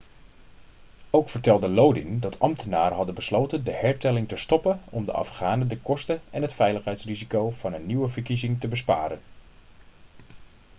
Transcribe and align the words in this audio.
ook 1.09 1.29
vertelde 1.29 1.69
lodin 1.69 2.19
dat 2.19 2.39
ambtenaren 2.39 2.95
hadden 2.97 3.15
besloten 3.15 3.63
de 3.63 3.71
hertelling 3.71 4.27
te 4.27 4.35
stoppen 4.35 4.81
om 4.89 5.05
de 5.05 5.11
afghanen 5.11 5.67
de 5.67 5.77
kosten 5.79 6.19
en 6.29 6.41
het 6.41 6.53
veiligheidsrisico 6.53 7.51
van 7.51 7.73
een 7.73 7.85
nieuwe 7.85 8.09
verkiezing 8.09 8.59
te 8.59 8.67
besparen 8.67 9.19